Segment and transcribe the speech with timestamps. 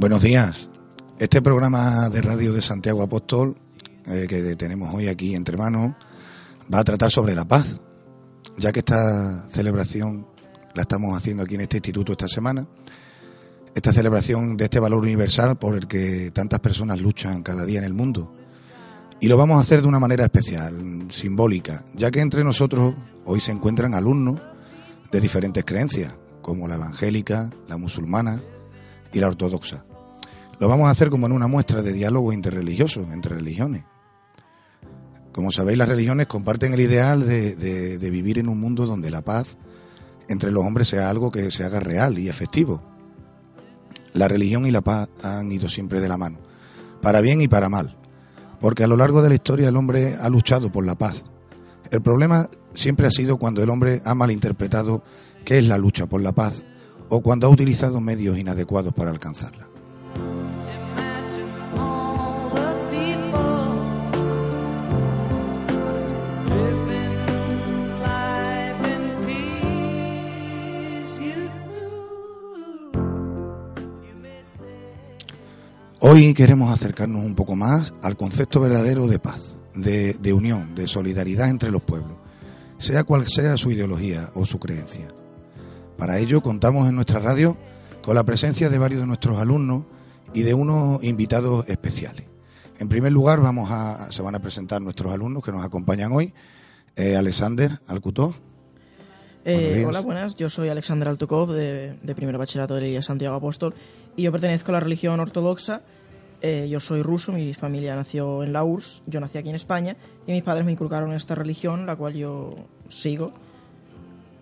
[0.00, 0.70] Buenos días.
[1.18, 3.56] Este programa de radio de Santiago Apóstol
[4.06, 5.96] eh, que tenemos hoy aquí entre manos
[6.72, 7.80] va a tratar sobre la paz,
[8.56, 10.24] ya que esta celebración
[10.76, 12.68] la estamos haciendo aquí en este instituto esta semana.
[13.74, 17.84] Esta celebración de este valor universal por el que tantas personas luchan cada día en
[17.84, 18.32] el mundo.
[19.18, 22.94] Y lo vamos a hacer de una manera especial, simbólica, ya que entre nosotros
[23.24, 24.40] hoy se encuentran alumnos
[25.10, 28.40] de diferentes creencias, como la evangélica, la musulmana
[29.12, 29.84] y la ortodoxa.
[30.60, 33.84] Lo vamos a hacer como en una muestra de diálogo interreligioso entre religiones.
[35.32, 39.56] Como sabéis, las religiones comparten el ideal de, vivir en un mundo donde la paz
[40.28, 42.82] entre los hombres sea algo que se haga real y efectivo.
[44.14, 46.38] La religión y la paz han ido siempre de la mano,
[47.00, 47.96] para bien y para mal,
[48.60, 51.22] porque a lo largo de la historia el hombre ha luchado por la paz.
[51.92, 55.04] El problema siempre ha sido cuando el hombre ha malinterpretado
[55.44, 56.64] qué es la lucha por la paz
[57.10, 59.67] o cuando ha utilizado medios inadecuados para alcanzarla.
[76.00, 81.48] Hoy queremos acercarnos un poco más al concepto verdadero de paz, de, unión, de solidaridad
[81.48, 82.16] entre los pueblos,
[82.76, 85.08] sea cual sea su ideología o su creencia.
[85.96, 87.56] Para ello contamos en nuestra radio
[88.00, 89.86] con la presencia de varios de nuestros alumnos
[90.32, 92.26] y de unos invitados especiales.
[92.78, 96.32] En primer lugar, vamos a, se van a presentar nuestros alumnos que nos acompañan hoy.
[96.94, 98.36] Eh, Alexander Alcutó.
[99.50, 100.36] Eh, hola, buenas.
[100.36, 103.74] Yo soy Alexander Altukov, de, de primer bachillerato de la Santiago Apóstol,
[104.14, 105.80] y yo pertenezco a la religión ortodoxa.
[106.42, 109.96] Eh, yo soy ruso, mi familia nació en la URSS, yo nací aquí en España,
[110.26, 112.56] y mis padres me inculcaron esta religión, la cual yo
[112.90, 113.32] sigo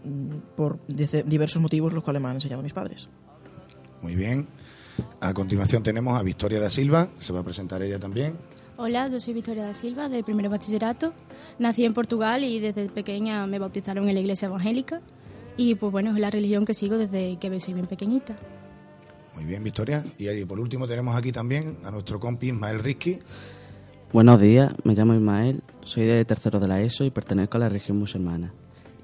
[0.03, 3.09] mm, por diversos motivos, los cuales me han enseñado mis padres.
[4.03, 4.49] Muy bien.
[5.21, 8.35] A continuación tenemos a Victoria da Silva, se va a presentar ella también.
[8.79, 11.15] Hola, yo soy Victoria da Silva, de primer bachillerato.
[11.59, 15.01] Nací en Portugal y desde pequeña me bautizaron en la iglesia evangélica.
[15.57, 18.37] Y pues bueno, es la religión que sigo desde que soy bien pequeñita.
[19.35, 20.05] Muy bien, Victoria.
[20.19, 23.19] Y por último tenemos aquí también a nuestro compi Ismael Rizki.
[24.13, 27.69] Buenos días, me llamo Ismael, soy de tercero de la ESO y pertenezco a la
[27.71, 28.53] religión musulmana.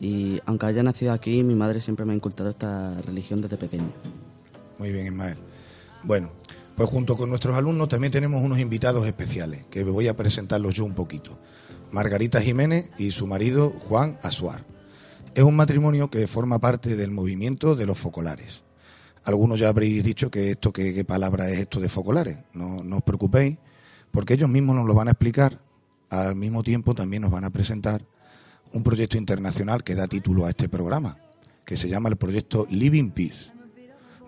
[0.01, 3.91] Y aunque haya nacido aquí, mi madre siempre me ha inculcado esta religión desde pequeño.
[4.79, 5.39] Muy bien, Ismael.
[6.05, 6.31] Bueno,
[6.77, 10.85] pues junto con nuestros alumnos también tenemos unos invitados especiales, que voy a presentarlos yo
[10.85, 11.39] un poquito.
[11.91, 14.65] Margarita Jiménez y su marido Juan Asuar.
[15.35, 18.63] Es un matrimonio que forma parte del movimiento de los focolares.
[19.25, 22.39] Algunos ya habréis dicho que esto, qué palabra es esto de focolares.
[22.55, 23.59] No, no os preocupéis,
[24.11, 25.61] porque ellos mismos nos lo van a explicar.
[26.11, 28.05] Al mismo tiempo también nos van a presentar
[28.73, 31.19] un proyecto internacional que da título a este programa,
[31.65, 33.53] que se llama el proyecto Living Peace.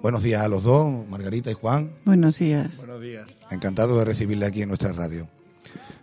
[0.05, 1.91] Buenos días a los dos, Margarita y Juan.
[2.05, 2.77] Buenos días.
[2.77, 3.27] Buenos días.
[3.51, 5.31] Encantado de recibirle aquí en nuestra radio.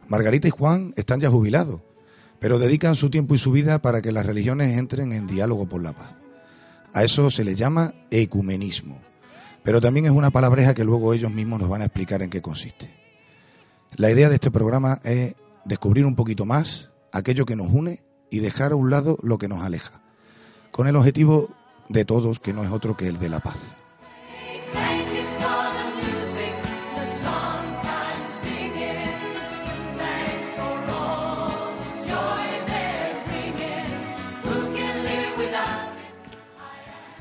[0.08, 1.82] Margarita y Juan están ya jubilados,
[2.40, 5.84] pero dedican su tiempo y su vida para que las religiones entren en diálogo por
[5.84, 6.16] la paz.
[6.94, 9.00] A eso se le llama ecumenismo,
[9.62, 12.42] pero también es una palabreja que luego ellos mismos nos van a explicar en qué
[12.42, 12.90] consiste.
[13.98, 18.02] La idea de este programa es descubrir un poquito más aquello que nos une
[18.32, 20.02] y dejar a un lado lo que nos aleja,
[20.72, 21.52] con el objetivo
[21.88, 23.76] de todos que no es otro que el de la paz.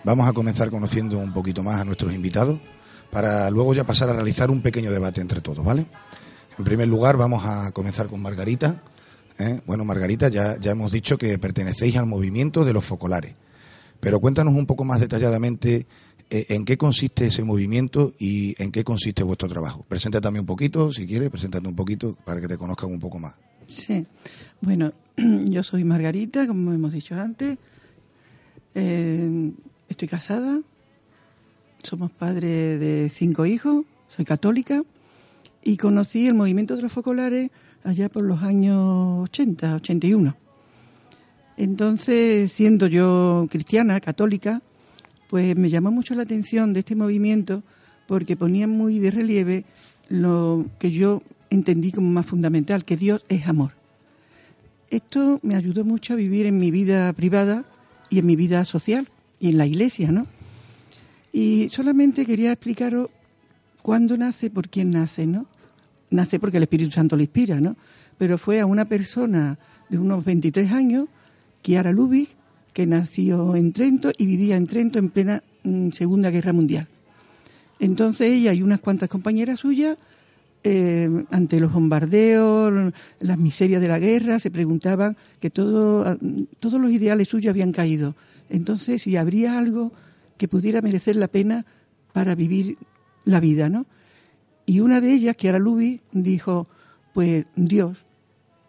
[0.03, 2.59] Vamos a comenzar conociendo un poquito más a nuestros invitados
[3.11, 5.87] para luego ya pasar a realizar un pequeño debate entre todos, ¿vale?
[6.59, 8.83] En primer lugar, vamos a comenzar con Margarita.
[9.39, 9.61] ¿eh?
[9.67, 13.35] Bueno, Margarita, ya, ya hemos dicho que pertenecéis al movimiento de los focolares,
[14.01, 15.87] pero cuéntanos un poco más detalladamente
[16.31, 19.85] eh, en qué consiste ese movimiento y en qué consiste vuestro trabajo.
[19.87, 23.19] Preséntate también un poquito, si quieres, preséntate un poquito para que te conozcan un poco
[23.19, 23.35] más.
[23.69, 24.07] Sí,
[24.61, 27.59] bueno, yo soy Margarita, como hemos dicho antes.
[28.75, 29.53] Eh,
[29.91, 30.61] estoy casada
[31.83, 34.83] somos padres de cinco hijos, soy católica
[35.63, 37.51] y conocí el movimiento de los focolares
[37.85, 40.37] allá por los años 80, 81.
[41.57, 44.63] Entonces, siendo yo cristiana, católica,
[45.29, 47.63] pues me llamó mucho la atención de este movimiento
[48.07, 49.65] porque ponía muy de relieve
[50.09, 53.73] lo que yo entendí como más fundamental, que Dios es amor.
[54.91, 57.65] Esto me ayudó mucho a vivir en mi vida privada
[58.09, 59.09] y en mi vida social
[59.41, 60.27] y en la iglesia, ¿no?
[61.33, 63.09] Y solamente quería explicaros
[63.83, 65.47] cuándo nace, por quién nace, ¿no?
[66.11, 67.77] Nace porque el Espíritu Santo le inspira, ¿no?
[68.19, 69.59] Pero fue a una persona
[69.89, 71.09] de unos 23 años,
[71.63, 72.29] Kiara Lubick,
[72.73, 76.87] que nació en Trento y vivía en Trento en plena mm, Segunda Guerra Mundial.
[77.79, 79.97] Entonces ella y unas cuantas compañeras suyas,
[80.63, 86.19] eh, ante los bombardeos, las miserias de la guerra, se preguntaban que todo,
[86.59, 88.15] todos los ideales suyos habían caído.
[88.51, 89.93] Entonces, si habría algo
[90.37, 91.65] que pudiera merecer la pena
[92.13, 92.77] para vivir
[93.25, 93.87] la vida, ¿no?
[94.67, 96.69] Y una de ellas, que era Lubi, dijo,
[97.13, 97.99] pues Dios,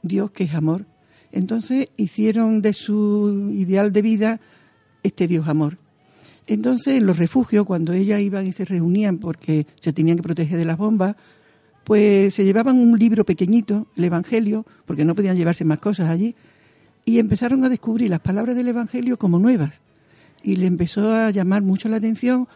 [0.01, 0.86] Dios que es amor.
[1.31, 4.42] Entonces hicieron de su ideal de vida
[5.04, 5.78] este Dios amor.
[6.48, 10.57] Entonces, en los refugios, cuando ellas iban y se reunían porque se tenían que proteger
[10.57, 11.16] de las bombas,
[11.83, 16.36] pues se llevaban un libro pequeñito, el Evangelio, porque no podían llevarse más cosas allí,
[17.06, 19.81] y empezaron a descubrir las palabras del Evangelio como nuevas.
[20.44, 22.48] Y le empezó a llamar mucho la atención,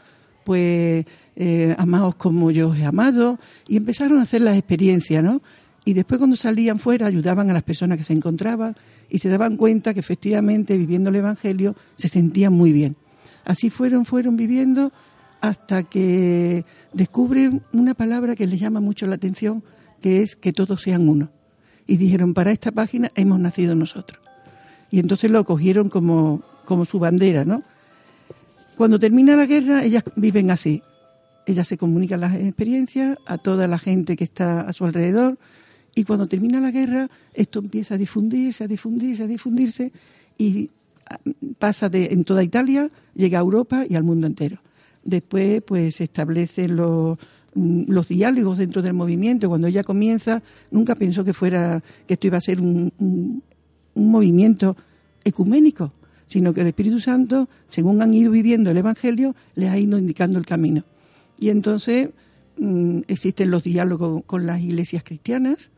[0.44, 1.06] pues,
[1.36, 5.42] eh, amados como yo os he amado, y empezaron a hacer las experiencias, ¿no?
[5.83, 8.75] Y después cuando salían fuera ayudaban a las personas que se encontraban
[9.07, 12.95] y se daban cuenta que efectivamente viviendo el Evangelio se sentían muy bien.
[13.45, 14.91] Así fueron, fueron viviendo
[15.41, 19.63] hasta que descubren una palabra que les llama mucho la atención,
[20.01, 21.30] que es que todos sean uno.
[21.86, 24.25] Y dijeron, para esta página hemos nacido nosotros.
[24.91, 27.63] Y entonces lo cogieron como, como su bandera, ¿no?
[28.77, 30.81] Cuando termina la guerra, ellas viven así.
[31.45, 35.37] Ellas se comunican las experiencias a toda la gente que está a su alrededor.
[35.93, 39.91] Y cuando termina la guerra, esto empieza a difundirse, a difundirse, a difundirse.
[40.37, 40.71] Y
[41.57, 44.57] pasa de, en toda Italia, llega a Europa y al mundo entero.
[45.03, 47.17] Después, pues, se establecen los,
[47.53, 49.47] mm, los diálogos dentro del movimiento.
[49.47, 50.41] Cuando ella comienza,
[50.71, 53.41] nunca pensó que fuera, que esto iba a ser un,
[53.95, 54.75] movimiento
[55.24, 55.94] ecuménico,
[56.27, 60.38] sino que el Espíritu Santo, según han ido viviendo el Evangelio, les ha ido indicando
[60.38, 60.83] el camino.
[61.39, 62.09] Y entonces
[62.57, 65.69] mm, existen los diálogos con las iglesias cristianas,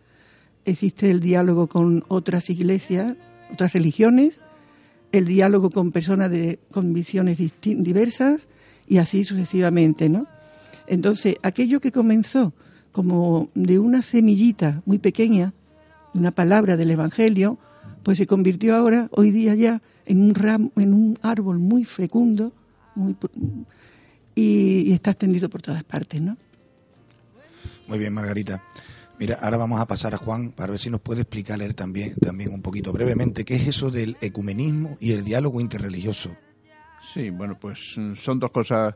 [0.65, 3.15] existe el diálogo con otras iglesias,
[3.51, 4.39] otras religiones,
[5.11, 8.47] el diálogo con personas de, con visiones diversas
[8.87, 10.27] y así sucesivamente, ¿no?
[10.87, 12.53] Entonces, aquello que comenzó
[12.91, 15.53] como de una semillita muy pequeña,
[16.13, 17.57] una palabra del Evangelio,
[18.07, 22.53] pues se convirtió ahora, hoy día ya, en un, ram, en un árbol muy fecundo
[22.95, 23.17] muy,
[24.33, 26.37] y, y está extendido por todas partes, ¿no?
[27.89, 28.63] Muy bien, Margarita.
[29.19, 32.15] Mira, ahora vamos a pasar a Juan para ver si nos puede explicar él también,
[32.15, 36.33] también un poquito brevemente qué es eso del ecumenismo y el diálogo interreligioso.
[37.13, 38.95] Sí, bueno, pues mm, son dos cosas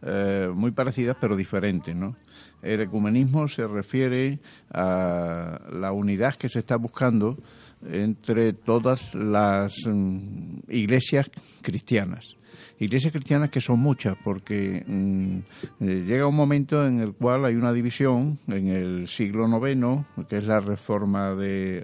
[0.00, 2.16] eh, muy parecidas pero diferentes, ¿no?
[2.62, 7.36] El ecumenismo se refiere a la unidad que se está buscando
[7.84, 11.30] entre todas las mm, iglesias
[11.62, 12.36] cristianas
[12.78, 15.38] iglesias cristianas que son muchas, porque mm,
[15.80, 20.38] eh, llega un momento en el cual hay una división en el siglo IX, que
[20.38, 21.82] es la reforma de,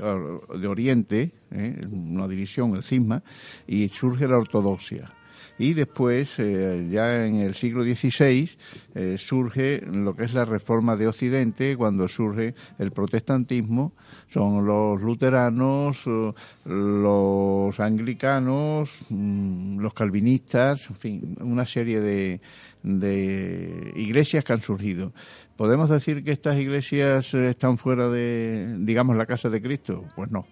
[0.59, 1.81] de Oriente, ¿eh?
[1.91, 3.23] una división, el cisma,
[3.67, 5.11] y surge la ortodoxia
[5.59, 8.51] y después, eh, ya en el siglo XVI,
[8.95, 13.93] eh, surge lo que es la reforma de Occidente, cuando surge el protestantismo,
[14.27, 16.33] son los luteranos, eh,
[16.65, 22.41] los anglicanos, mm, los calvinistas, en fin, una serie de,
[22.83, 25.13] de iglesias que han surgido.
[25.57, 30.05] ¿Podemos decir que estas iglesias están fuera de, digamos, la casa de Cristo?
[30.17, 30.47] Pues no.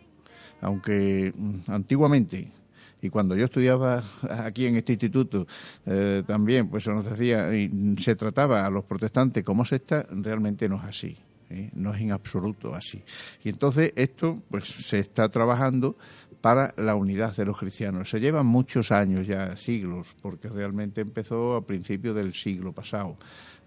[0.60, 2.59] Aunque mm, antiguamente
[3.02, 5.46] y cuando yo estudiaba aquí en este instituto
[5.86, 10.68] eh, también, pues se nos decía, y se trataba a los protestantes como secta, realmente
[10.68, 11.16] no es así.
[11.50, 11.70] ¿eh?
[11.74, 13.02] No es en absoluto así.
[13.44, 15.96] Y entonces esto pues se está trabajando
[16.40, 18.08] para la unidad de los cristianos.
[18.08, 23.16] Se llevan muchos años ya, siglos, porque realmente empezó a principios del siglo pasado.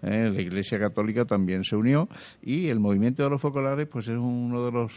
[0.04, 0.30] ¿Eh?
[0.32, 2.08] La Iglesia Católica también se unió
[2.42, 4.92] y el movimiento de los focolares pues es uno de los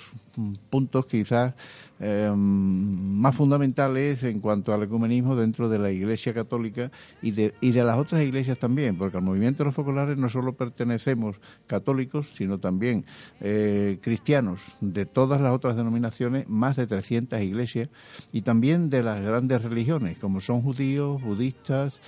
[0.70, 1.54] puntos quizás
[2.00, 6.92] eh, más fundamentales en cuanto al ecumenismo dentro de la Iglesia Católica
[7.24, 10.30] y de, y de las otras iglesias también, porque al movimiento de los focolares no
[10.30, 13.06] solo pertenecemos católicos, sino también
[13.42, 17.90] eh, cristianos de todas las otras denominaciones, más de 300 iglesias,
[18.32, 22.00] y también de las grandes religiones, como son judíos, budistas,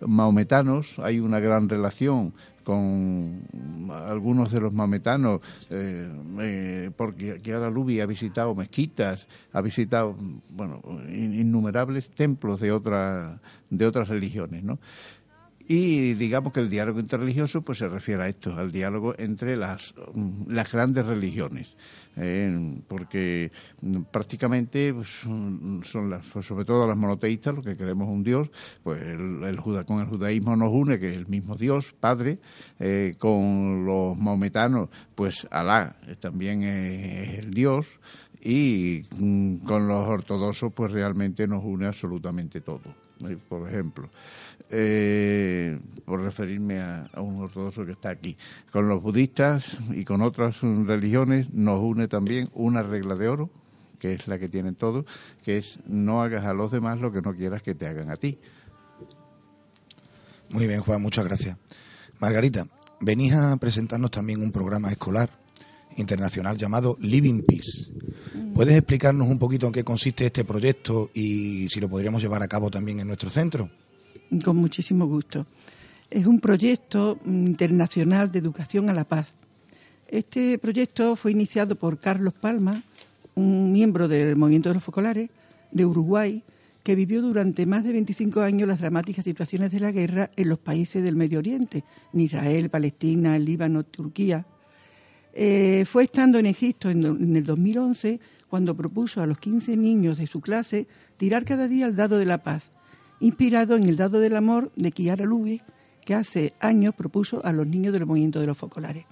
[0.00, 2.32] maometanos, hay una gran relación
[2.68, 3.40] con
[3.90, 5.40] algunos de los maometanos,
[5.70, 6.06] eh,
[6.40, 10.14] eh, porque aquí Lubi ha visitado mezquitas, ha visitado,
[10.50, 13.40] bueno, innumerables templos de, otra,
[13.70, 14.78] de otras religiones, ¿no?
[15.70, 19.94] Y digamos que el diálogo interreligioso pues se refiere a esto, al diálogo entre las,
[20.46, 21.76] las grandes religiones.
[22.16, 28.08] Eh, porque mm, prácticamente pues, son las, pues, sobre todo las monoteístas, lo que queremos
[28.08, 28.50] un Dios,
[28.82, 32.38] pues el, el con el judaísmo nos une, que es el mismo Dios, Padre,
[32.80, 37.86] eh, con los maometanos, pues Alá también es el Dios,
[38.40, 42.80] y mm, con los ortodoxos pues realmente nos une absolutamente todo
[43.48, 44.08] por ejemplo,
[44.70, 48.36] eh, por referirme a, un ortodoxo que está aquí.
[48.72, 53.50] Con los budistas y con otras religiones nos une también una regla de oro,
[53.98, 55.04] que es la que tienen todos,
[55.44, 58.16] que es no hagas a los demás lo que no quieras que te hagan a
[58.16, 58.38] ti.
[60.50, 61.58] Muy bien, Juan, muchas gracias.
[62.18, 62.66] Margarita,
[63.00, 65.30] venís a presentarnos también un programa escolar
[65.96, 67.90] internacional llamado Living Peace.
[68.54, 72.48] ¿Puedes explicarnos un poquito en qué consiste este proyecto y si lo podríamos llevar a
[72.48, 73.70] cabo también en nuestro centro?
[74.44, 75.46] Con muchísimo gusto.
[76.10, 79.28] Es un proyecto internacional de educación a la paz.
[80.08, 82.82] Este proyecto fue iniciado por Carlos Palma,
[83.34, 85.28] un miembro del Movimiento de los Focolares
[85.70, 86.42] de Uruguay,
[86.82, 90.58] que vivió durante más de 25 años las dramáticas situaciones de la guerra en los
[90.58, 91.84] países del Medio Oriente,
[92.14, 94.46] en Israel, Palestina, Líbano, Turquía.
[95.34, 100.16] Eh, fue estando en Egipto en, en el 2011 cuando propuso a los 15 niños
[100.16, 100.86] de su clase
[101.18, 102.70] tirar cada día el dado de la paz,
[103.20, 105.62] inspirado en el dado del amor de Kiara Lubick,
[106.04, 109.04] que hace años propuso a los niños del movimiento de los focolares.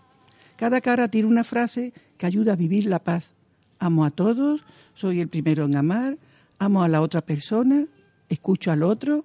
[0.57, 3.35] Cada cara tiene una frase que ayuda a vivir la paz.
[3.79, 6.17] Amo a todos, soy el primero en amar,
[6.59, 7.87] amo a la otra persona,
[8.29, 9.25] escucho al otro,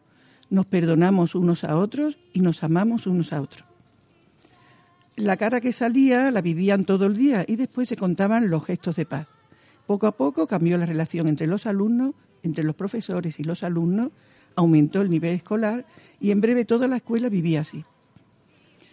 [0.49, 3.65] nos perdonamos unos a otros y nos amamos unos a otros.
[5.15, 8.97] La cara que salía la vivían todo el día y después se contaban los gestos
[8.97, 9.27] de paz.
[9.87, 14.09] Poco a poco cambió la relación entre los alumnos, entre los profesores y los alumnos,
[14.55, 15.85] aumentó el nivel escolar
[16.19, 17.85] y en breve toda la escuela vivía así.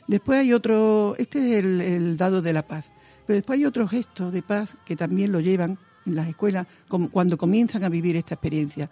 [0.06, 2.86] Después hay otro, este es el, dado de la paz,
[3.26, 6.66] pero después hay otro gesto de paz que también lo llevan en las escuelas
[7.10, 8.90] cuando comienzan a vivir esta experiencia,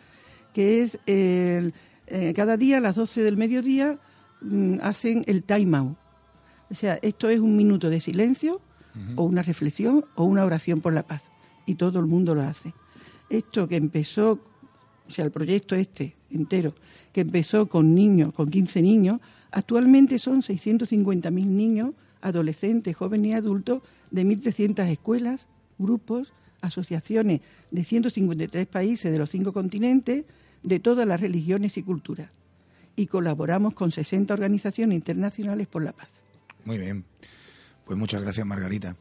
[0.52, 1.72] que es eh,
[2.34, 3.98] cada día a las 12 del mediodía
[4.42, 5.96] mm, hacen el time out.
[6.70, 8.60] O sea, esto es un minuto de silencio
[9.14, 11.22] o una reflexión o una oración por la paz
[11.66, 12.72] y todo el mundo lo hace.
[13.28, 14.32] Esto que empezó,
[15.06, 16.74] o sea, el proyecto este entero,
[17.12, 21.90] que empezó con niños, con 15 niños, actualmente son 650.000 niños,
[22.20, 25.46] adolescentes, jóvenes y adultos de 1.300 escuelas,
[25.78, 27.40] grupos, asociaciones
[27.70, 30.24] de 153 países de los cinco continentes,
[30.62, 32.30] de todas las religiones y culturas.
[32.96, 36.08] Y colaboramos con 60 organizaciones internacionales por la paz.
[36.64, 37.04] Muy bien.
[37.84, 38.96] Pues muchas gracias, Margarita.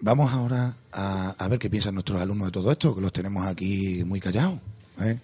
[0.00, 4.02] Vamos ahora a, ver qué piensan nuestros alumnos de todo esto, que los tenemos aquí
[4.04, 4.60] muy callados.
[5.00, 5.18] ¿Eh?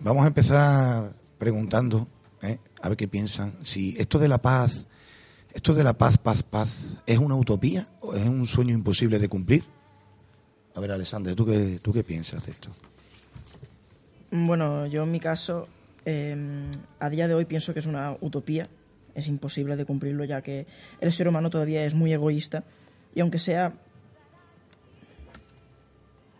[0.00, 2.06] Vamos a empezar preguntando,
[2.42, 2.58] ¿eh?
[2.80, 4.86] a ver qué piensan, si esto de la paz,
[5.52, 9.28] esto de la paz, paz, paz, ¿es una utopía o es un sueño imposible de
[9.28, 9.64] cumplir?
[10.74, 12.70] A ver, Alessandra, ¿tú qué, tú qué piensas de esto?
[14.30, 15.68] Bueno, yo en mi caso,
[16.04, 18.68] em, a día de hoy pienso que es una utopía,
[19.14, 20.66] es imposible de cumplirlo ya que
[21.00, 22.64] el ser humano todavía es muy egoísta
[23.14, 23.74] y aunque sea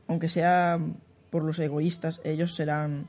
[0.08, 0.78] aunque sea
[1.32, 3.08] por los egoístas, ellos serán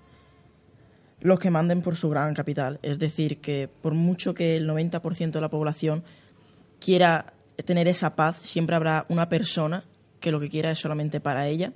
[1.20, 2.80] los que manden por su gran capital.
[2.82, 6.06] Es decir, que por mucho que el 90% de la población
[6.80, 7.34] quiera
[7.66, 9.84] tener esa paz, siempre habrá una persona
[10.22, 11.74] que lo que quiera es solamente para ella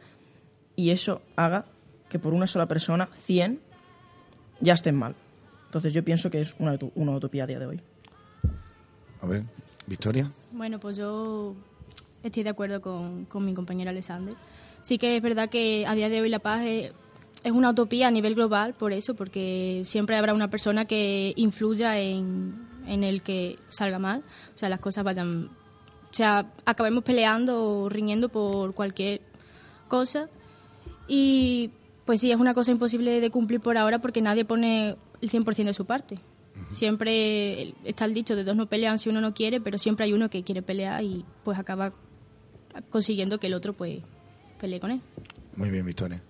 [0.77, 1.65] y eso haga
[2.07, 3.59] que por una sola persona 100
[4.61, 5.15] ya estén mal.
[5.65, 7.81] Entonces yo pienso que es una, una utopía a día de hoy.
[9.21, 9.43] A ver,
[9.85, 10.31] Victoria.
[10.53, 11.55] Bueno, pues yo
[12.23, 14.33] estoy de acuerdo con, con mi compañero Alexander
[14.81, 16.91] sí que es verdad que a día de hoy la paz es,
[17.51, 22.67] una utopía a nivel global por eso, porque siempre habrá una persona que influya en,
[22.87, 25.49] en el que salga mal, o sea, las cosas vayan,
[26.11, 29.21] o sea, acabemos peleando o riñendo por cualquier
[29.87, 30.29] cosa.
[31.07, 31.71] Y
[32.05, 35.65] pues sí, es una cosa imposible de cumplir por ahora porque nadie pone el 100%
[35.65, 36.19] de su parte.
[36.69, 40.13] Siempre está el dicho de dos no pelean si uno no quiere, pero siempre hay
[40.13, 41.93] uno que quiere pelear y pues acaba
[42.89, 43.99] consiguiendo que el otro pues
[44.57, 45.01] peleé con él.
[45.55, 46.21] Muy bien, Victoria.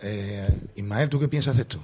[0.00, 1.78] Eh, Ismael, ¿tú qué piensas de esto?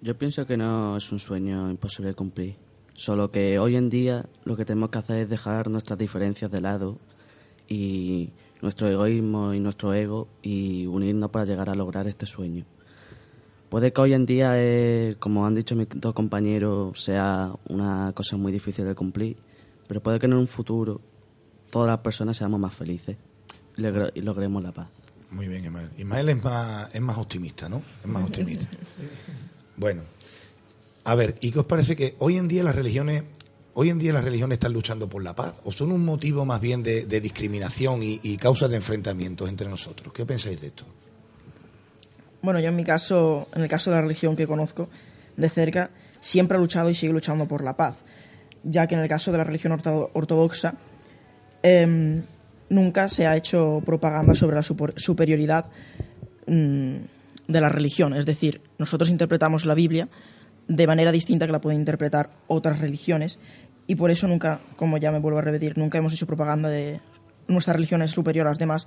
[0.00, 2.56] Yo pienso que no es un sueño imposible de cumplir.
[2.94, 6.60] Solo que hoy en día lo que tenemos que hacer es dejar nuestras diferencias de
[6.60, 6.98] lado
[7.68, 8.30] y
[8.62, 12.64] nuestro egoísmo y nuestro ego y unirnos para llegar a lograr este sueño.
[13.68, 18.36] Puede que hoy en día, eh, como han dicho mis dos compañeros, sea una cosa
[18.36, 19.36] muy difícil de cumplir,
[19.86, 21.00] pero puede que en un futuro
[21.70, 23.16] todas las personas seamos más felices
[23.78, 24.88] y logremos la paz.
[25.30, 25.90] Muy bien, Ismael.
[25.96, 27.82] Ismael es más, es más optimista, ¿no?
[28.02, 28.66] Es más optimista.
[29.76, 30.02] Bueno,
[31.04, 33.22] a ver, ¿y qué os parece que hoy en día las religiones,
[33.74, 36.60] hoy en día las religiones están luchando por la paz o son un motivo más
[36.60, 40.12] bien de, discriminación y, y causas de enfrentamientos entre nosotros?
[40.12, 40.84] ¿Qué pensáis de esto?
[42.42, 44.88] Bueno, yo en mi caso, en el caso de la religión que conozco
[45.36, 47.96] de cerca, siempre ha luchado y sigue luchando por la paz,
[48.62, 50.74] ya que en el caso de la religión ortodoxa
[51.62, 52.24] em,
[52.70, 55.66] nunca se ha hecho propaganda sobre la superioridad
[56.46, 56.96] mm,
[57.46, 60.08] de la religión, es decir, nosotros interpretamos la Biblia
[60.68, 63.38] de manera distinta que la pueden interpretar otras religiones
[63.86, 67.00] y por eso nunca, como ya me vuelvo a repetir, nunca hemos hecho propaganda de
[67.48, 68.86] nuestra religión es superior a las demás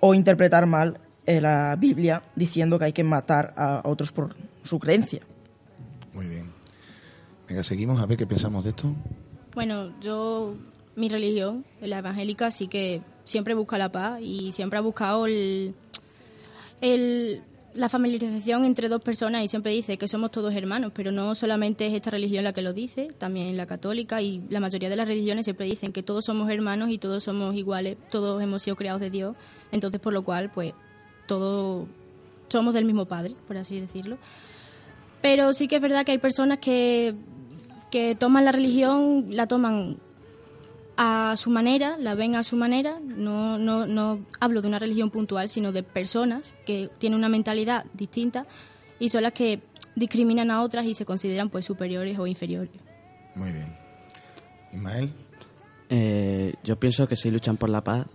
[0.00, 4.78] o interpretar mal en la Biblia diciendo que hay que matar a otros por su
[4.78, 5.22] creencia.
[6.12, 6.50] Muy bien.
[7.48, 8.92] Venga, seguimos a ver qué pensamos de esto.
[9.54, 10.56] Bueno, yo,
[10.96, 15.74] mi religión, la evangélica, sí que siempre busca la paz y siempre ha buscado el,
[17.74, 21.86] la familiarización entre dos personas y siempre dice que somos todos hermanos, pero no solamente
[21.86, 25.08] es esta religión la que lo dice, también la católica y la mayoría de las
[25.08, 29.00] religiones siempre dicen que todos somos hermanos y todos somos iguales, todos hemos sido creados
[29.00, 29.36] de Dios,
[29.72, 30.74] entonces por lo cual pues
[31.26, 31.88] todos
[32.48, 34.18] somos del mismo padre, por así decirlo.
[35.20, 37.14] Pero sí que es verdad que hay personas que,
[37.90, 39.96] que toman la religión, la toman
[40.96, 42.98] a su manera, la ven a su manera.
[43.04, 47.84] No, no, no hablo de una religión puntual, sino de personas que tienen una mentalidad
[47.94, 48.46] distinta
[48.98, 49.60] y son las que
[49.96, 52.80] discriminan a otras y se consideran pues superiores o inferiores.
[53.34, 53.76] Muy bien.
[54.72, 55.12] Ismael.
[55.88, 58.06] Eh, yo pienso que sí luchan por la paz,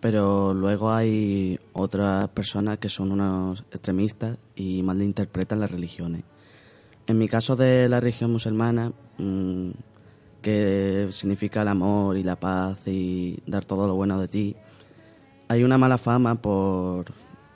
[0.00, 6.22] pero luego hay otras personas que son unos extremistas y malinterpretan las religiones.
[7.06, 9.70] En mi caso de la religión musulmana, mm,
[10.46, 14.54] que significa el amor y la paz y dar todo lo bueno de ti,
[15.48, 17.06] hay una mala fama por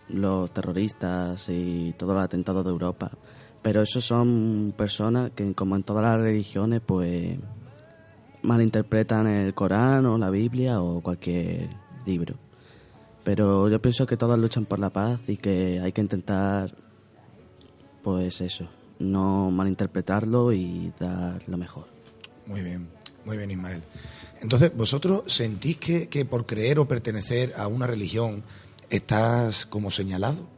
[0.09, 3.13] los terroristas y todos los atentados de Europa.
[3.63, 7.39] Pero esos son personas que, como en todas las religiones, pues
[8.43, 11.69] malinterpretan el Corán o la Biblia o cualquier
[12.05, 12.35] libro.
[13.23, 16.75] Pero yo pienso que todos luchan por la paz y que hay que intentar,
[18.03, 18.67] pues eso,
[18.99, 22.00] no malinterpretarlo y dar lo mejor.
[22.51, 22.89] Muy bien,
[23.25, 23.81] muy bien Ismael.
[24.43, 28.43] Entonces, ¿vosotros sentís que, que por creer o pertenecer a una religión
[28.91, 30.49] estás como señalado?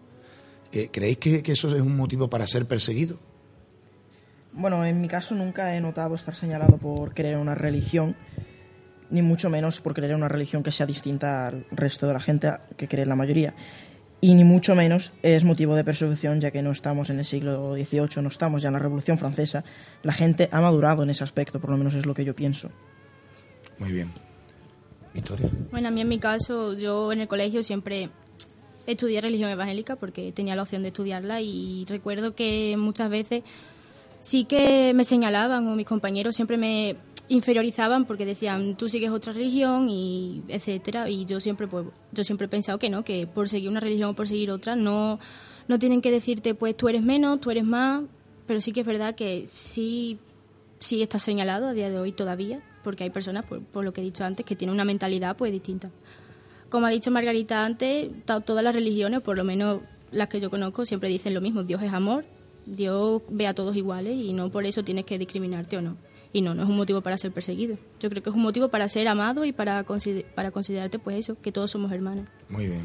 [0.72, 3.18] Eh, ¿Creéis que, que eso es un motivo para ser perseguido?
[4.54, 8.16] Bueno, en mi caso nunca he notado estar señalado por creer en una religión
[9.10, 12.20] ni mucho menos por creer en una religión que sea distinta al resto de la
[12.20, 13.52] gente que cree en la mayoría.
[14.24, 17.74] Y ni mucho menos es motivo de persecución, ya que no estamos en el siglo
[17.74, 19.64] XVIII, no estamos ya en la Revolución Francesa.
[20.04, 22.70] La gente ha madurado en ese aspecto, por lo menos es lo que yo pienso.
[23.80, 24.12] Muy bien.
[25.12, 25.50] Victoria.
[25.72, 28.10] Bueno, a mí en mi caso, yo en el colegio siempre
[28.86, 33.42] estudié religión evangélica porque tenía la opción de estudiarla y recuerdo que muchas veces
[34.20, 36.94] sí que me señalaban o mis compañeros siempre me
[37.32, 41.08] inferiorizaban porque decían tú sigues otra religión y etcétera.
[41.08, 44.10] Y yo siempre pues yo siempre he pensado que no que por seguir una religión
[44.10, 45.18] o por seguir otra no
[45.66, 48.02] no tienen que decirte pues tú eres menos tú eres más
[48.46, 50.18] pero sí que es verdad que sí
[50.78, 54.02] sí está señalado a día de hoy todavía porque hay personas por, por lo que
[54.02, 55.90] he dicho antes que tienen una mentalidad pues distinta.
[56.68, 60.84] Como ha dicho Margarita antes todas las religiones por lo menos las que yo conozco
[60.84, 62.26] siempre dicen lo mismo Dios es amor
[62.66, 65.96] Dios ve a todos iguales y no por eso tienes que discriminarte o no
[66.32, 67.76] y no, no es un motivo para ser perseguido.
[68.00, 69.84] Yo creo que es un motivo para ser amado y para,
[70.34, 72.26] para considerarte, pues eso, que todos somos hermanos.
[72.48, 72.82] Muy bien.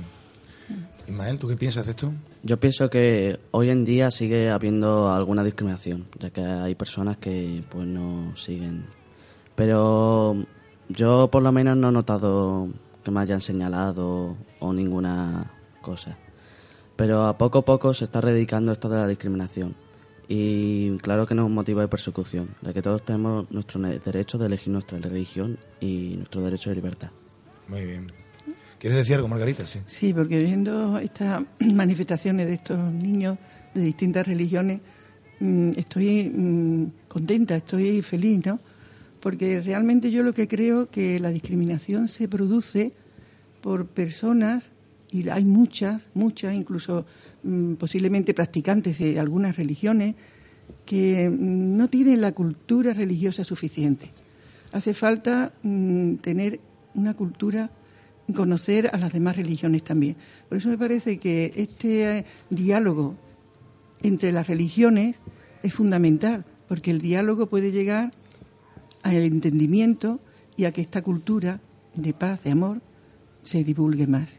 [1.07, 2.11] Ismael, ¿tú qué piensas de esto?
[2.43, 7.63] Yo pienso que hoy en día sigue habiendo alguna discriminación, ya que hay personas que
[7.69, 8.85] pues no siguen.
[9.55, 10.35] Pero
[10.89, 12.67] yo por lo menos no he notado
[13.03, 16.17] que me hayan señalado o ninguna cosa.
[16.97, 19.86] Pero a poco a poco se está redicando esto de la discriminación
[20.27, 24.37] y claro que no es un motivo de persecución, ya que todos tenemos nuestro derecho
[24.37, 27.09] de elegir nuestra religión y nuestro derecho de libertad.
[27.67, 28.11] Muy bien.
[28.79, 29.65] ¿Quieres decir algo, Margarita?
[29.65, 33.37] Sí, sí porque viendo estas manifestaciones de estos niños
[33.73, 34.81] de distintas religiones,
[35.39, 38.59] mm, estoy mm, contenta, estoy feliz, ¿no?
[39.19, 42.91] Porque realmente yo lo que creo que la discriminación se produce
[43.61, 44.71] por personas,
[45.09, 47.05] y hay muchas, muchas, incluso
[47.77, 50.15] posiblemente practicantes de algunas religiones,
[50.85, 54.09] que mm, no tienen la cultura religiosa suficiente.
[54.71, 56.59] Hace falta mm, tener
[56.95, 57.71] una cultura,
[58.35, 60.17] conocer a las demás religiones también.
[60.49, 63.15] Por eso me parece que este eh, diálogo
[64.01, 65.19] entre las religiones
[65.63, 68.11] es fundamental, porque el diálogo puede llegar
[69.03, 70.19] al entendimiento
[70.55, 71.61] y a que esta cultura
[71.95, 72.81] de paz, de amor,
[73.43, 74.29] se divulgue más.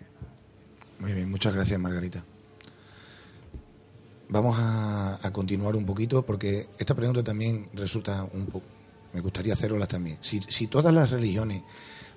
[1.01, 2.25] Muy bien, muchas gracias Margarita.
[4.31, 8.67] Vamos a, continuar un poquito porque esta pregunta también resulta un poco,
[9.15, 10.19] me gustaría hacerla también.
[10.21, 11.63] Si, si todas las religiones,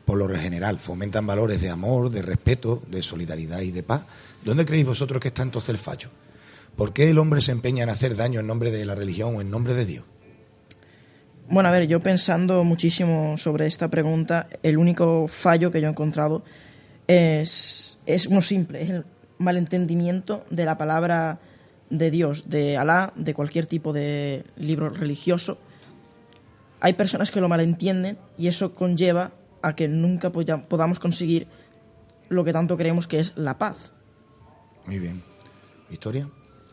[0.04, 4.04] por lo general, fomentan valores de amor, de respeto, de solidaridad y de paz,
[4.44, 6.10] ¿dónde creéis vosotros que está entonces el fallo?
[6.76, 9.42] ¿Por qué el hombre se empeña en hacer daño en nombre de la religión o
[9.42, 10.04] en nombre de Dios?
[11.50, 15.92] Bueno, a ver, yo pensando muchísimo sobre esta pregunta, el único fallo que yo he
[15.92, 16.44] encontrado
[17.08, 19.06] es, es uno simple, es el
[19.38, 21.40] malentendimiento de la palabra
[21.92, 25.60] de Dios, de Alá, de cualquier tipo de libro religioso.
[26.80, 31.48] Hay personas que lo malentienden y eso conlleva a que nunca podamos conseguir
[32.30, 33.92] lo que tanto creemos que es la paz.
[34.88, 35.22] Muy bien.
[35.90, 36.28] Victoria.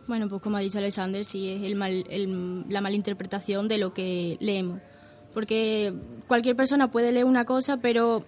[0.07, 2.05] Bueno, pues como ha dicho Alexander, sí es el mal,
[2.69, 4.81] la malinterpretación de lo que leemos.
[5.35, 5.93] Porque
[6.27, 8.25] cualquier persona puede leer una cosa, pero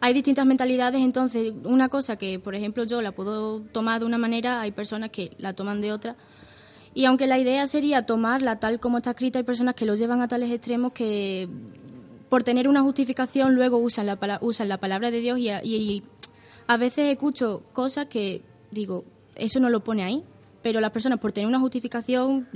[0.00, 4.18] hay distintas mentalidades, entonces una cosa que, por ejemplo, yo la puedo tomar de una
[4.18, 6.16] manera, hay personas que la toman de otra.
[6.94, 10.22] Y aunque la idea sería tomarla tal como está escrita, hay personas que lo llevan
[10.22, 11.48] a tales extremos que
[12.28, 16.02] por tener una justificación luego usan la, usan la palabra de Dios y
[16.66, 20.22] a veces escucho cosas que digo, eso no lo pone ahí,
[20.62, 22.48] pero las personas por tener una justificación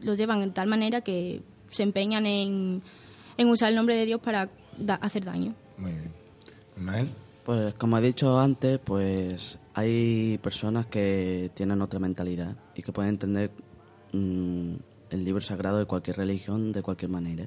[0.00, 2.82] lo llevan de tal manera que se empeñan en,
[3.38, 4.48] usar el nombre de Dios para
[5.00, 5.54] hacer daño.
[5.76, 6.17] Muy bien.
[7.44, 13.10] Pues como he dicho antes, pues hay personas que tienen otra mentalidad y que pueden
[13.10, 13.50] entender
[14.12, 14.74] mm,
[15.10, 17.46] el libro sagrado de cualquier religión de cualquier manera.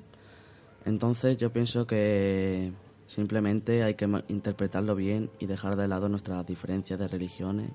[0.85, 2.71] Entonces yo pienso que
[3.05, 7.71] simplemente hay que interpretarlo bien y dejar de lado nuestras diferencias de religiones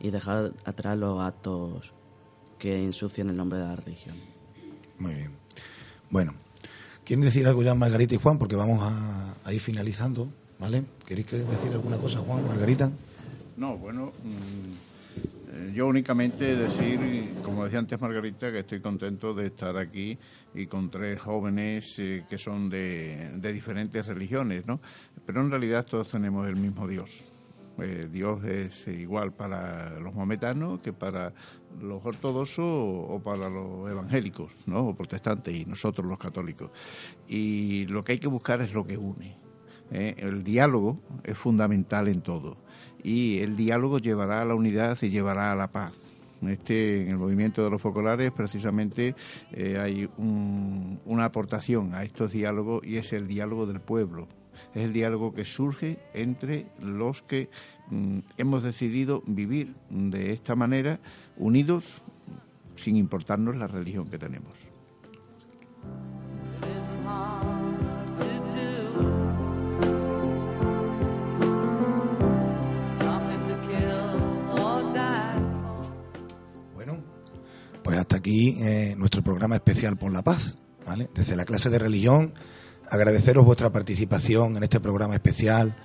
[0.00, 1.92] y dejar atrás los actos
[2.58, 4.16] que ensucian el nombre de la religión.
[4.98, 5.32] Muy bien.
[6.10, 6.34] Bueno,
[7.04, 8.38] ¿quieren decir algo ya Margarita y Juan?
[8.38, 10.84] Porque vamos a, ir finalizando, ¿vale?
[11.06, 12.90] ¿Queréis decir alguna cosa, Juan, Margarita?
[13.56, 14.96] No, bueno, mm,
[15.56, 17.00] eh, yo únicamente decir,
[17.42, 20.18] como decía antes Margarita, que estoy contento de estar aquí
[20.54, 24.80] y con tres jóvenes eh, que son de, diferentes religiones, ¿no?
[25.24, 27.10] Pero en realidad todos tenemos el mismo Dios.
[27.78, 31.32] Eh, Dios es igual para los maometanos que para
[31.80, 34.88] los ortodoxos o para los evangélicos, ¿no?
[34.88, 36.70] O protestantes y nosotros los católicos.
[37.28, 39.45] Y lo que hay que buscar es lo que une.
[39.90, 40.14] ¿Eh?
[40.18, 42.56] El diálogo es fundamental en todo
[43.02, 45.96] y el diálogo llevará a la unidad y llevará a la paz.
[46.42, 49.14] Este, en el movimiento de los focolares precisamente
[49.52, 54.28] eh, hay una aportación a estos diálogos y es el diálogo del pueblo,
[54.74, 57.48] es el diálogo que surge entre los que
[57.90, 61.00] mm, hemos decidido vivir de esta manera,
[61.36, 62.02] unidos,
[62.76, 64.52] sin importarnos la religión que tenemos.
[78.26, 81.08] Aquí eh, nuestro programa especial por la paz, ¿vale?
[81.14, 82.34] Desde la clase de religión
[82.90, 85.76] agradeceros vuestra participación en este programa especial,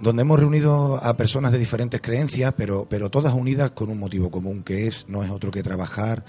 [0.00, 4.30] donde hemos reunido a personas de diferentes creencias, pero, pero todas unidas con un motivo
[4.30, 6.24] común, que es, no es otro que trabajar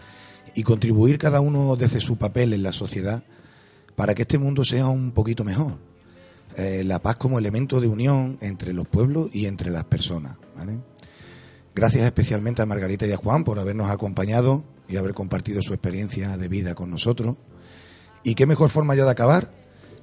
[0.55, 3.23] y contribuir cada uno desde su papel en la sociedad
[3.95, 5.77] para que este mundo sea un poquito mejor.
[6.57, 10.37] Eh, la paz como elemento de unión entre los pueblos y entre las personas.
[11.73, 16.37] Gracias especialmente a Margarita y a Juan por habernos acompañado y haber compartido su experiencia
[16.37, 17.37] de vida con nosotros.
[18.23, 19.51] Y qué mejor forma ya de acabar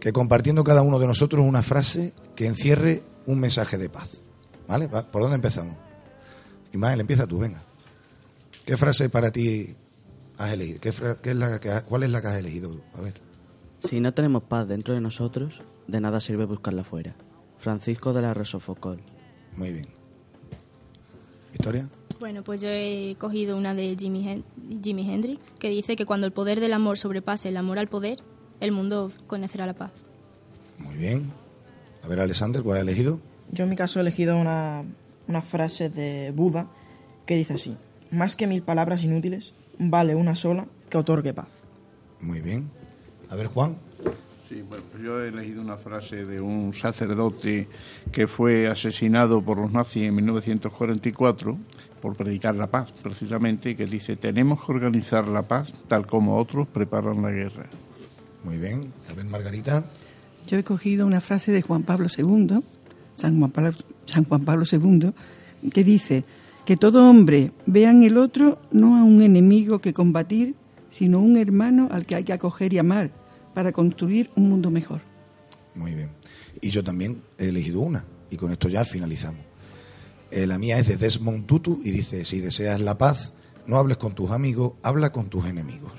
[0.01, 4.23] que compartiendo cada uno de nosotros una frase que encierre un mensaje de paz.
[4.67, 4.89] ¿Vale?
[4.89, 5.77] ¿Por dónde empezamos?
[6.73, 7.63] Ismael, empieza tú, venga.
[8.65, 9.77] ¿Qué frase para ti
[10.39, 10.81] has elegido?
[10.81, 12.81] ¿Qué es la ¿Cuál es la que has elegido?
[12.95, 13.21] A ver.
[13.89, 17.15] Si no tenemos paz dentro de nosotros, de nada sirve buscarla fuera.
[17.59, 19.01] Francisco de la Resofocol.
[19.57, 19.87] Muy bien.
[21.53, 21.89] ¿Victoria?
[22.23, 24.45] Bueno, pues yo he cogido una de Jimi,
[24.81, 28.21] Jimi Hendrix, que dice que cuando el poder del amor sobrepase el amor al poder,
[28.61, 29.91] el mundo conocerá la paz.
[30.79, 31.33] Muy bien.
[32.01, 33.19] A ver, Alexander, ¿cuál ha elegido?
[33.51, 34.85] Yo en mi caso he elegido una,
[35.27, 36.69] una frase de Buda
[37.27, 37.77] que dice así,
[38.13, 41.49] más que mil palabras inútiles, vale una sola que otorgue paz.
[42.21, 42.71] Muy bien.
[43.31, 43.79] A ver, Juan.
[44.53, 47.69] Sí, bueno, pues yo he elegido una frase de un sacerdote
[48.11, 51.57] que fue asesinado por los nazis en 1944
[52.03, 56.69] por predicar la paz, precisamente, que dice, tenemos que organizar la paz tal como otros
[56.69, 57.65] preparan la guerra.
[58.45, 58.93] Muy bien.
[59.09, 59.87] A ver, Margarita.
[60.47, 62.63] Yo he cogido una frase de Juan Pablo II,
[63.15, 63.73] San Juan Pablo,
[64.05, 65.13] San Juan Pablo II,
[65.73, 66.25] que dice
[66.67, 70.57] Que todo hombre vea en el otro no a un enemigo que combatir,
[70.91, 73.22] sino un hermano al que hay que acoger y amar
[73.55, 75.01] para construir un mundo mejor.
[75.75, 76.11] Muy bien.
[76.61, 79.45] Y yo también he elegido una, y con esto ya finalizamos.
[80.31, 83.35] Eh, la mía es de Desmond Tutu y dice, si deseas la paz,
[83.67, 85.93] no hables con tus amigos, habla con tus enemigos.